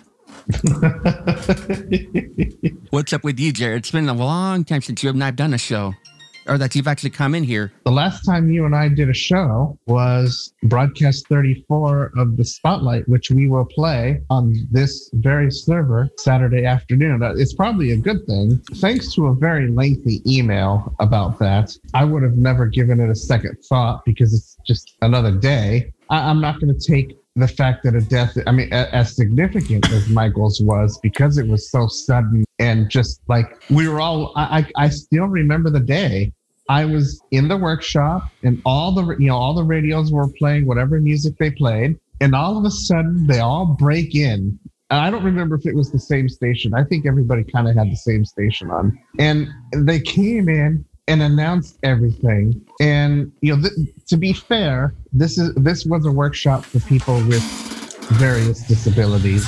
What's 2.90 3.14
up 3.14 3.24
with 3.24 3.40
you, 3.40 3.54
Jared? 3.54 3.80
It's 3.80 3.92
been 3.92 4.10
a 4.10 4.14
long 4.14 4.64
time 4.64 4.82
since 4.82 5.04
you 5.04 5.12
and 5.12 5.24
I've 5.24 5.36
done 5.36 5.54
a 5.54 5.60
show 5.60 5.94
or 6.50 6.58
that 6.58 6.76
you've 6.76 6.88
actually 6.88 7.12
come 7.12 7.36
in 7.36 7.44
here. 7.44 7.72
The 7.86 7.92
last 7.92 8.26
time 8.26 8.52
you 8.52 8.66
and 8.66 8.76
I 8.76 8.90
did 8.90 9.10
a 9.10 9.14
show 9.14 9.78
was 9.86 10.54
broadcast 10.64 11.28
34 11.28 12.12
of 12.18 12.38
the 12.38 12.44
Spotlight, 12.44 13.08
which 13.08 13.30
we 13.30 13.48
will 13.48 13.66
play 13.66 14.22
on 14.30 14.56
this 14.72 15.10
very 15.14 15.52
server 15.52 16.10
Saturday 16.18 16.66
afternoon. 16.66 17.22
Uh, 17.22 17.34
it's 17.36 17.54
probably 17.54 17.92
a 17.92 17.98
good 17.98 18.26
thing. 18.26 18.58
Thanks 18.76 19.14
to 19.16 19.28
a 19.28 19.36
very 19.36 19.70
lengthy 19.70 20.22
email 20.26 20.94
about 21.00 21.38
that, 21.40 21.78
I 21.94 22.04
would 22.04 22.24
have 22.24 22.38
never 22.38 22.66
given 22.66 23.00
it 23.00 23.10
a 23.10 23.16
second 23.16 23.58
thought 23.70 24.04
because 24.06 24.34
it's 24.34 24.58
just 24.66 24.98
another 25.02 25.32
day. 25.32 25.94
I, 26.10 26.32
am 26.32 26.42
not 26.42 26.60
going 26.60 26.76
to 26.76 26.80
take 26.80 27.19
the 27.36 27.48
fact 27.48 27.84
that 27.84 27.96
a 27.96 28.02
death, 28.02 28.38
I 28.48 28.52
mean, 28.52 28.72
as 28.72 29.16
significant 29.16 29.90
as 29.92 30.10
Michael's 30.10 30.62
was, 30.62 30.98
because 31.02 31.38
it 31.38 31.48
was 31.48 31.70
so 31.72 31.88
sudden 31.88 32.44
and 32.60 32.90
just 32.90 33.22
like 33.28 33.62
we 33.70 33.88
were 33.88 34.02
all, 34.02 34.34
I, 34.36 34.66
I 34.76 34.90
still 34.90 35.26
remember 35.26 35.70
the 35.70 35.80
day. 35.80 36.34
I 36.68 36.86
was 36.86 37.20
in 37.32 37.48
the 37.48 37.58
workshop 37.58 38.30
and 38.44 38.62
all 38.64 38.92
the, 38.92 39.16
you 39.18 39.28
know, 39.28 39.36
all 39.36 39.56
the 39.56 39.64
radios 39.64 40.12
were 40.12 40.28
playing 40.38 40.68
whatever 40.68 41.00
music 41.00 41.38
they 41.38 41.50
played. 41.50 41.98
And 42.22 42.36
all 42.36 42.58
of 42.58 42.66
a 42.66 42.70
sudden 42.70 43.26
they 43.26 43.40
all 43.40 43.66
break 43.66 44.14
in. 44.14 44.60
And 44.92 45.00
I 45.00 45.10
don't 45.10 45.24
remember 45.24 45.56
if 45.56 45.66
it 45.66 45.76
was 45.76 45.92
the 45.92 46.00
same 46.00 46.28
station. 46.28 46.74
I 46.74 46.84
think 46.84 47.06
everybody 47.06 47.44
kind 47.44 47.68
of 47.68 47.76
had 47.76 47.92
the 47.92 47.96
same 47.96 48.26
station 48.26 48.70
on. 48.70 49.00
And 49.18 49.48
they 49.74 50.00
came 50.00 50.50
in 50.50 50.86
and 51.10 51.22
announced 51.24 51.78
everything. 51.84 52.66
And 52.80 53.32
you 53.42 53.56
know, 53.56 53.62
th- 53.64 53.90
to 54.08 54.16
be 54.16 54.32
fair, 54.32 54.94
this 55.12 55.38
is 55.38 55.54
this 55.56 55.86
was 55.86 56.06
a 56.06 56.12
workshop 56.12 56.64
for 56.64 56.80
people 56.82 57.16
with 57.26 57.44
various 58.14 58.66
disabilities. 58.68 59.46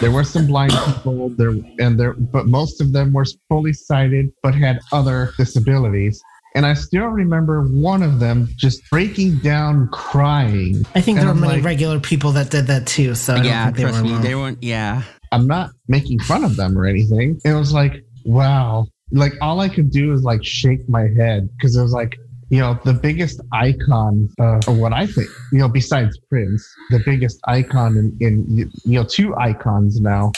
There 0.00 0.10
were 0.10 0.24
some 0.24 0.46
blind 0.46 0.72
people 0.72 1.28
there, 1.30 1.54
and 1.78 1.98
there, 1.98 2.14
but 2.14 2.46
most 2.46 2.80
of 2.80 2.92
them 2.92 3.12
were 3.12 3.26
fully 3.48 3.72
sighted 3.72 4.32
but 4.42 4.54
had 4.54 4.80
other 4.92 5.32
disabilities. 5.38 6.22
And 6.56 6.66
I 6.66 6.74
still 6.74 7.06
remember 7.06 7.62
one 7.62 8.02
of 8.02 8.18
them 8.18 8.48
just 8.56 8.82
breaking 8.90 9.38
down 9.38 9.88
crying. 9.92 10.84
I 10.96 11.00
think 11.00 11.18
and 11.18 11.28
there 11.28 11.34
were 11.34 11.38
I'm 11.38 11.40
many 11.40 11.54
like, 11.56 11.64
regular 11.64 12.00
people 12.00 12.32
that 12.32 12.50
did 12.50 12.66
that 12.66 12.88
too. 12.88 13.14
So 13.14 13.34
I 13.34 13.42
yeah, 13.42 13.64
don't 13.66 13.76
they 13.76 13.82
trust 13.82 13.98
were 13.98 14.04
me, 14.04 14.10
alone. 14.10 14.22
they 14.22 14.34
weren't. 14.34 14.62
Yeah, 14.62 15.02
I'm 15.30 15.46
not 15.46 15.70
making 15.86 16.18
fun 16.20 16.42
of 16.42 16.56
them 16.56 16.76
or 16.76 16.86
anything. 16.86 17.40
It 17.44 17.52
was 17.52 17.72
like, 17.72 18.04
wow. 18.24 18.88
Like 19.12 19.34
all 19.40 19.60
I 19.60 19.68
could 19.68 19.90
do 19.90 20.12
is 20.12 20.22
like 20.22 20.44
shake 20.44 20.88
my 20.88 21.08
head 21.16 21.48
because 21.56 21.76
it 21.76 21.82
was 21.82 21.92
like, 21.92 22.16
you 22.48 22.58
know, 22.58 22.78
the 22.84 22.92
biggest 22.92 23.40
icon 23.52 24.28
uh, 24.40 24.60
of 24.66 24.78
what 24.78 24.92
I 24.92 25.06
think, 25.06 25.28
you 25.52 25.58
know, 25.58 25.68
besides 25.68 26.18
Prince, 26.28 26.68
the 26.90 27.00
biggest 27.04 27.40
icon 27.46 27.96
in, 27.96 28.16
in 28.20 28.56
you 28.84 28.98
know, 28.98 29.04
two 29.04 29.36
icons 29.36 30.00
now 30.00 30.32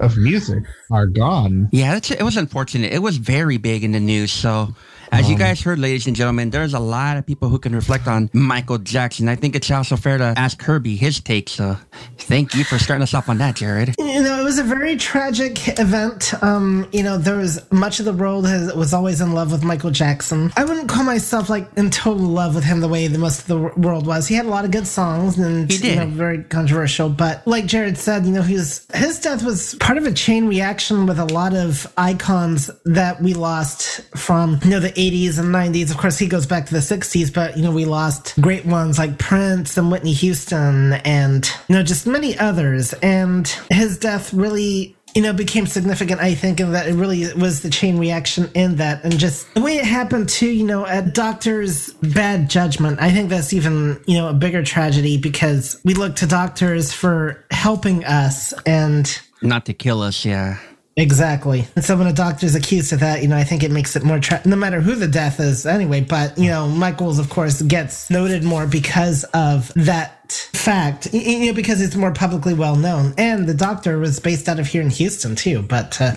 of 0.00 0.16
music 0.16 0.62
are 0.90 1.06
gone. 1.06 1.68
yeah. 1.72 1.96
It 1.96 2.22
was 2.22 2.36
unfortunate. 2.36 2.92
It 2.92 3.02
was 3.02 3.16
very 3.16 3.56
big 3.56 3.84
in 3.84 3.92
the 3.92 4.00
news. 4.00 4.32
So, 4.32 4.74
as 5.12 5.28
you 5.28 5.34
Um, 5.34 5.38
guys 5.38 5.60
heard, 5.60 5.78
ladies 5.78 6.06
and 6.06 6.14
gentlemen, 6.16 6.50
there's 6.50 6.74
a 6.74 6.78
lot 6.78 7.16
of 7.16 7.26
people 7.26 7.48
who 7.48 7.58
can 7.58 7.74
reflect 7.74 8.06
on 8.06 8.30
Michael 8.32 8.78
Jackson. 8.78 9.28
I 9.28 9.34
think 9.36 9.54
it's 9.56 9.70
also 9.70 9.96
fair 9.96 10.18
to 10.18 10.34
ask 10.36 10.60
Herbie 10.62 10.96
his 10.96 11.20
take. 11.20 11.48
So, 11.48 11.76
thank 12.18 12.54
you 12.54 12.64
for 12.64 12.78
starting 12.78 13.02
us 13.02 13.14
off 13.14 13.28
on 13.28 13.38
that, 13.38 13.56
Jared. 13.56 13.94
You 13.98 14.22
know, 14.22 14.40
it 14.40 14.44
was 14.44 14.58
a 14.58 14.64
very 14.64 14.96
tragic 14.96 15.78
event. 15.78 16.34
Um, 16.42 16.86
you 16.92 17.02
know, 17.02 17.18
there 17.18 17.36
was 17.36 17.60
much 17.70 17.98
of 18.00 18.04
the 18.04 18.12
world 18.12 18.46
has, 18.46 18.72
was 18.74 18.92
always 18.94 19.20
in 19.20 19.32
love 19.32 19.52
with 19.52 19.62
Michael 19.64 19.90
Jackson. 19.90 20.52
I 20.56 20.64
wouldn't 20.64 20.88
call 20.88 21.04
myself 21.04 21.48
like 21.48 21.68
in 21.76 21.90
total 21.90 22.24
love 22.26 22.54
with 22.54 22.64
him 22.64 22.80
the 22.80 22.88
way 22.88 23.06
the 23.08 23.18
most 23.18 23.40
of 23.42 23.46
the 23.46 23.58
wor- 23.58 23.74
world 23.76 24.06
was. 24.06 24.26
He 24.28 24.34
had 24.34 24.46
a 24.46 24.50
lot 24.50 24.64
of 24.64 24.70
good 24.70 24.86
songs 24.86 25.38
and 25.38 25.70
He 25.70 25.78
did. 25.78 25.94
you 25.94 25.96
know 25.96 26.06
very 26.06 26.42
controversial. 26.44 27.08
But 27.08 27.46
like 27.46 27.66
Jared 27.66 27.96
said, 27.98 28.26
you 28.26 28.32
know, 28.32 28.42
he 28.42 28.54
was 28.54 28.86
his 28.94 29.20
death 29.20 29.44
was 29.44 29.74
part 29.76 29.98
of 29.98 30.06
a 30.06 30.12
chain 30.12 30.46
reaction 30.48 31.06
with 31.06 31.18
a 31.18 31.24
lot 31.26 31.54
of 31.54 31.86
icons 31.96 32.70
that 32.84 33.22
we 33.22 33.34
lost 33.34 34.00
from 34.16 34.58
you 34.64 34.70
know 34.70 34.80
the 34.80 34.97
80s 34.98 35.38
and 35.38 35.54
90s. 35.54 35.90
Of 35.90 35.96
course, 35.96 36.18
he 36.18 36.26
goes 36.26 36.46
back 36.46 36.66
to 36.66 36.74
the 36.74 36.80
60s, 36.80 37.32
but 37.32 37.56
you 37.56 37.62
know 37.62 37.70
we 37.70 37.84
lost 37.84 38.38
great 38.40 38.66
ones 38.66 38.98
like 38.98 39.18
Prince 39.18 39.78
and 39.78 39.90
Whitney 39.90 40.12
Houston 40.12 40.94
and 40.94 41.50
you 41.68 41.76
know 41.76 41.82
just 41.82 42.06
many 42.06 42.36
others. 42.38 42.92
And 42.94 43.46
his 43.70 43.98
death 43.98 44.34
really 44.34 44.96
you 45.14 45.22
know, 45.22 45.32
became 45.32 45.66
significant, 45.66 46.20
I 46.20 46.34
think, 46.34 46.60
in 46.60 46.72
that 46.72 46.86
it 46.86 46.94
really 46.94 47.32
was 47.34 47.62
the 47.62 47.70
chain 47.70 47.98
reaction 47.98 48.50
in 48.54 48.76
that. 48.76 49.02
And 49.04 49.18
just 49.18 49.52
the 49.54 49.60
way 49.60 49.76
it 49.76 49.84
happened, 49.84 50.28
too, 50.28 50.50
you 50.50 50.64
know, 50.64 50.84
a 50.84 51.02
doctor's 51.02 51.92
bad 51.94 52.50
judgment. 52.50 53.00
I 53.00 53.10
think 53.10 53.28
that's 53.28 53.52
even, 53.52 54.00
you 54.06 54.18
know, 54.18 54.28
a 54.28 54.34
bigger 54.34 54.62
tragedy 54.62 55.16
because 55.16 55.80
we 55.84 55.94
look 55.94 56.16
to 56.16 56.26
doctors 56.26 56.92
for 56.92 57.44
helping 57.50 58.04
us. 58.04 58.52
And 58.64 59.10
Not 59.42 59.64
to 59.66 59.74
kill 59.74 60.02
us, 60.02 60.24
yeah. 60.24 60.58
Exactly. 60.98 61.64
And 61.76 61.84
so 61.84 61.96
when 61.96 62.08
a 62.08 62.12
doctor's 62.12 62.56
accused 62.56 62.92
of 62.92 62.98
that, 63.00 63.22
you 63.22 63.28
know, 63.28 63.36
I 63.36 63.44
think 63.44 63.62
it 63.62 63.70
makes 63.70 63.94
it 63.94 64.02
more, 64.02 64.18
tra- 64.18 64.42
no 64.44 64.56
matter 64.56 64.80
who 64.80 64.96
the 64.96 65.06
death 65.06 65.38
is 65.38 65.64
anyway, 65.64 66.00
but, 66.00 66.36
you 66.36 66.50
know, 66.50 66.66
Michaels, 66.66 67.20
of 67.20 67.30
course, 67.30 67.62
gets 67.62 68.10
noted 68.10 68.42
more 68.42 68.66
because 68.66 69.22
of 69.32 69.72
that 69.74 70.32
fact, 70.32 71.14
you 71.14 71.46
know, 71.46 71.52
because 71.52 71.80
it's 71.80 71.94
more 71.94 72.12
publicly 72.12 72.52
well 72.52 72.74
known. 72.74 73.14
And 73.16 73.46
the 73.46 73.54
doctor 73.54 73.98
was 73.98 74.18
based 74.18 74.48
out 74.48 74.58
of 74.58 74.66
here 74.66 74.82
in 74.82 74.90
Houston, 74.90 75.36
too, 75.36 75.62
but 75.62 76.00
uh, 76.00 76.14